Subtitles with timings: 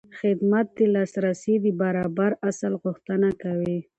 [0.19, 3.77] خدمت د لاسرسي د برابر اصل غوښتنه کوي.